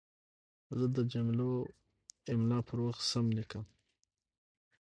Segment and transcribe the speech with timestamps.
[0.77, 1.51] زه د جملو
[2.31, 3.63] املا پر وخت سم لیکم.